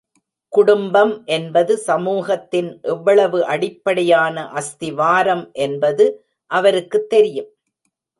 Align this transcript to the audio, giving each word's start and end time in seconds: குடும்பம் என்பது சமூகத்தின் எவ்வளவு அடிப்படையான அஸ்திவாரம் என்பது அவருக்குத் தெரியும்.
குடும்பம் 0.53 1.11
என்பது 1.27 1.77
சமூகத்தின் 1.77 2.79
எவ்வளவு 2.83 3.45
அடிப்படையான 3.45 4.45
அஸ்திவாரம் 4.53 5.51
என்பது 5.59 6.07
அவருக்குத் 6.51 7.09
தெரியும். 7.09 7.49